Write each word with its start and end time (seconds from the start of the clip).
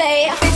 play. 0.00 0.49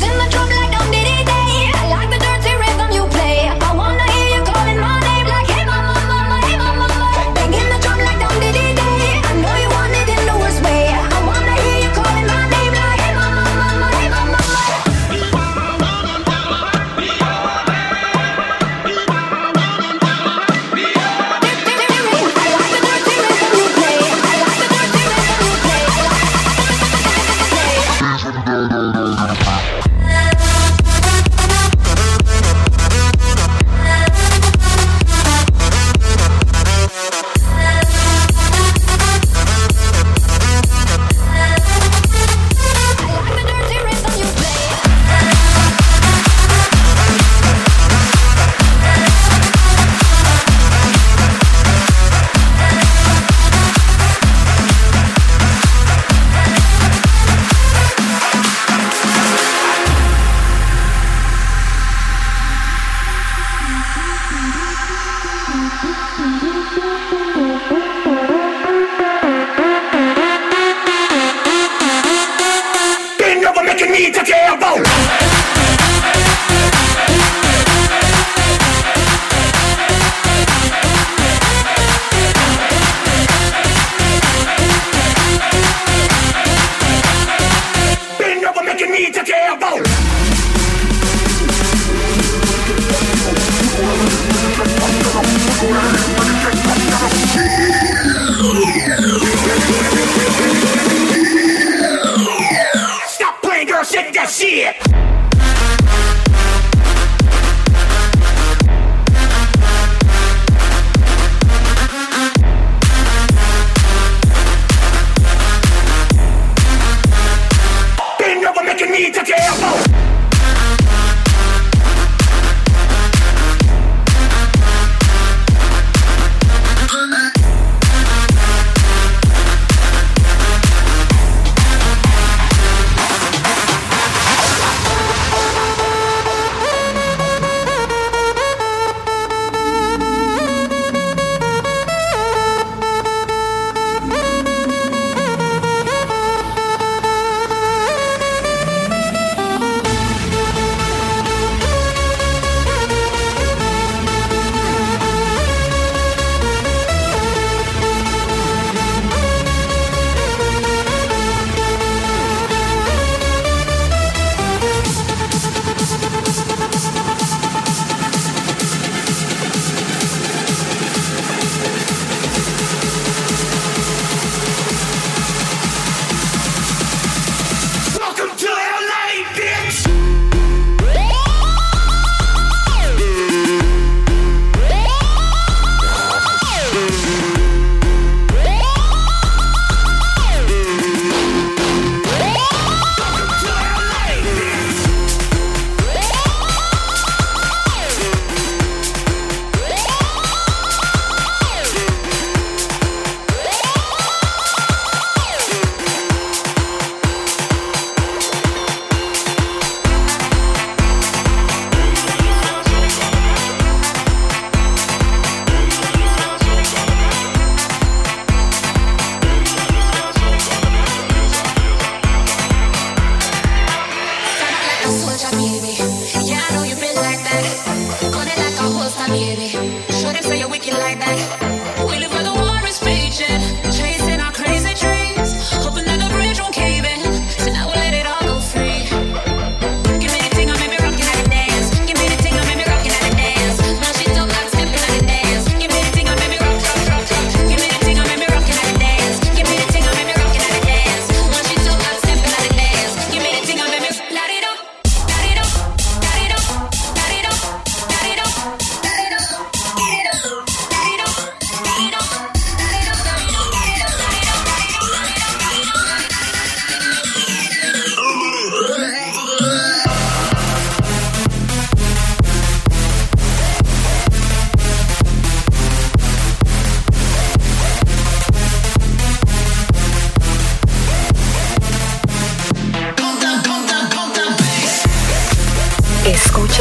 need 118.94 119.12
to 119.12 119.24
gamble. 119.24 120.03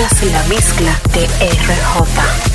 Escuchas 0.04 0.34
la 0.34 0.44
mezcla 0.50 1.02
de 1.14 1.26
RJ. 1.26 2.53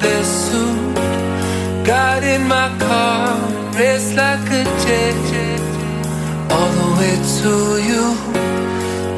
this 0.00 0.28
suit. 0.46 0.94
Got 1.86 2.22
in 2.22 2.42
my 2.48 2.68
car, 2.86 3.38
raced 3.78 4.14
like 4.14 4.46
a 4.60 4.64
jet, 4.82 5.60
all 6.54 6.70
the 6.80 6.88
way 6.98 7.14
to 7.38 7.52
you. 7.88 8.04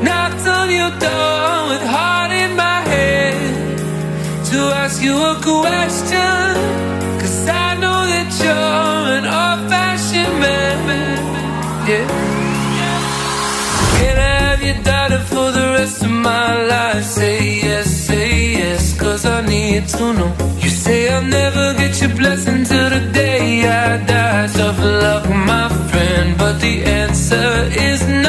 Knocked 0.06 0.46
on 0.58 0.68
your 0.80 0.92
door 1.06 1.56
with 1.70 1.84
heart 1.94 2.32
in 2.32 2.50
my 2.56 2.80
head 2.92 3.78
to 4.50 4.58
ask 4.82 5.02
you 5.02 5.16
a 5.32 5.34
question. 5.52 6.46
Cause 7.20 7.48
I 7.48 7.74
know 7.82 8.00
that 8.12 8.30
you're 8.42 9.04
an 9.18 9.26
old 9.40 9.60
fashioned 9.70 10.36
man. 10.40 10.78
Yeah. 11.88 12.06
Can 13.98 14.16
I 14.18 14.34
have 14.44 14.62
your 14.62 14.82
daughter 14.84 15.20
for 15.20 15.50
the 15.52 15.66
rest 15.78 16.02
of 16.02 16.10
my 16.10 16.66
life? 16.66 17.02
Say 17.02 17.60
yes, 17.62 17.86
say 18.06 18.52
yes, 18.58 19.00
cause 19.00 19.24
I 19.24 19.40
need 19.40 19.88
to 19.88 20.12
know 20.12 20.37
say 20.88 21.08
I'll 21.14 21.22
never 21.22 21.66
get 21.80 22.00
your 22.02 22.14
blessing 22.20 22.64
till 22.64 22.88
the 22.94 23.02
day 23.20 23.44
I 23.68 23.98
die. 24.12 24.46
Tough 24.58 24.80
luck, 25.04 25.24
my 25.50 25.68
friend, 25.90 26.28
but 26.38 26.54
the 26.64 26.74
answer 27.02 27.48
is 27.88 28.00
no. 28.22 28.27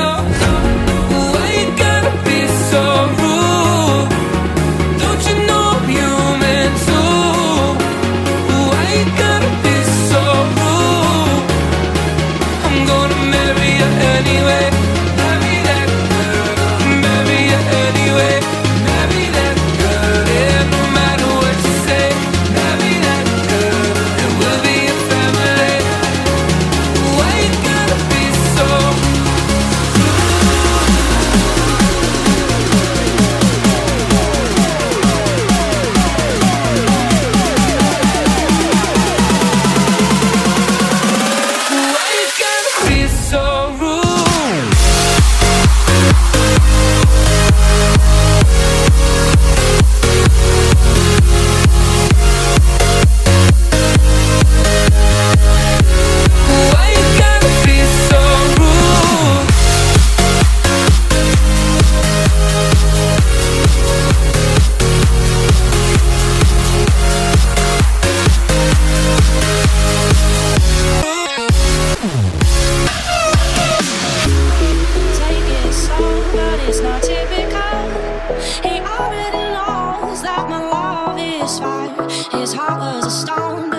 his 81.50 82.53
heart 82.53 82.79
was 82.79 83.06
a 83.08 83.10
stone. 83.10 83.78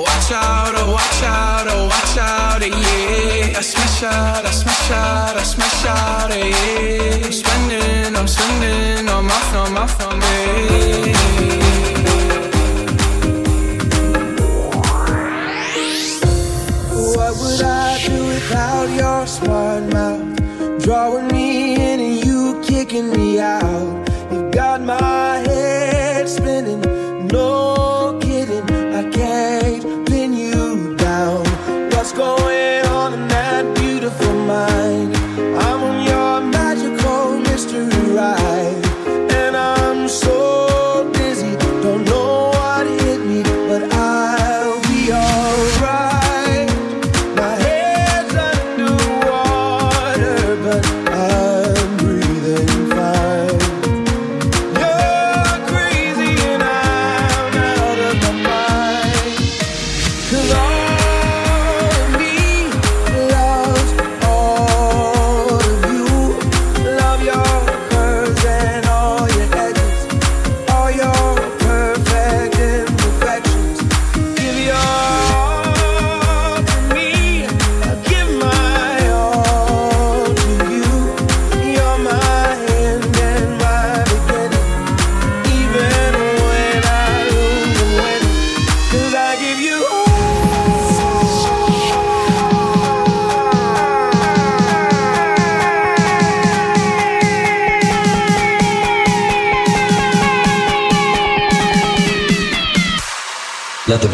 Watch 0.00 0.32
out, 0.32 0.72
oh, 0.76 0.92
watch 0.92 1.22
out, 1.24 1.66
oh, 1.68 1.84
watch 1.92 2.16
out, 2.16 2.62
eh, 2.62 2.68
yeah. 2.68 3.58
I 3.58 3.60
smash 3.60 4.02
out, 4.02 4.46
I 4.46 4.50
smash 4.50 4.90
out, 4.92 5.36
I 5.36 5.42
smash 5.42 5.84
out, 5.84 6.30
eh, 6.30 6.48
yeah. 6.48 7.26
I'm 7.26 7.32
spending, 7.32 8.16
I'm 8.16 8.26
spending 8.26 9.08
on 9.10 9.26
my, 9.26 9.40
on 9.60 9.74
my, 9.74 9.82
on 10.06 10.18
my, 10.18 10.26
yeah. 10.70 11.50
What 17.14 17.32
would 17.40 17.62
I 17.62 17.98
do 18.06 18.26
without 18.26 18.88
your 19.00 19.26
smart 19.26 19.82
mouth? 19.92 20.82
Drawing 20.82 21.28
me 21.28 21.74
in 21.74 22.00
and 22.00 22.24
you 22.24 22.62
kicking 22.64 23.10
me 23.10 23.38
out. 23.38 24.08
You 24.32 24.50
got 24.50 24.80
my 24.80 25.39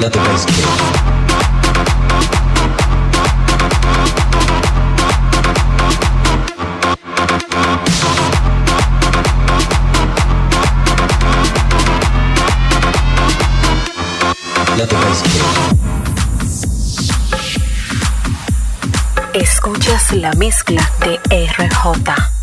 Let 0.00 0.12
the 0.12 0.18
bass 0.18 0.44
kick. 0.46 0.64
Escuchas 19.34 20.12
la 20.12 20.32
mezcla 20.34 20.88
de 21.00 21.18
RJ. 21.28 22.37